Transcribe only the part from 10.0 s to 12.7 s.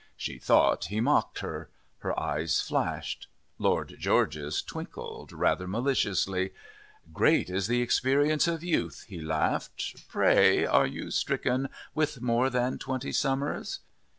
"Pray, are you stricken with more